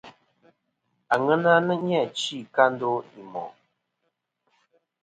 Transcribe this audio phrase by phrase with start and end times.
[1.13, 1.73] Àŋena nà
[2.17, 3.51] chi kɨ a ndo i mòʼ.